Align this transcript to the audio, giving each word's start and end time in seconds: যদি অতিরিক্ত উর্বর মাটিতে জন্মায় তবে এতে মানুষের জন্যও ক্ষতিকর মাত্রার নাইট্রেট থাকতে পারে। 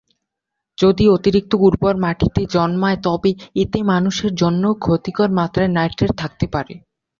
যদি 0.77 1.03
অতিরিক্ত 1.09 1.51
উর্বর 1.61 1.95
মাটিতে 1.97 2.41
জন্মায় 2.55 2.99
তবে 3.05 3.31
এতে 3.55 3.79
মানুষের 3.91 4.31
জন্যও 4.35 4.73
ক্ষতিকর 4.83 5.29
মাত্রার 5.39 5.69
নাইট্রেট 5.71 6.11
থাকতে 6.21 6.45
পারে। 6.53 6.73